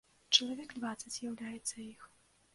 Чалавек 0.37 0.73
дваццаць 0.79 1.13
з'яўляецца 1.19 1.77
іх. 1.93 2.11